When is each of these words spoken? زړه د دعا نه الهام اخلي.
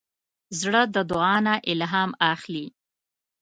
زړه 0.59 0.81
د 0.93 0.95
دعا 1.11 1.35
نه 1.45 1.55
الهام 1.71 2.11
اخلي. 2.33 2.65